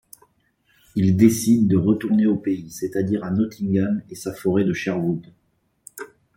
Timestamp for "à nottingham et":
3.23-4.15